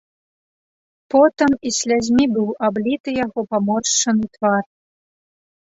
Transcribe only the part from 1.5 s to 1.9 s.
і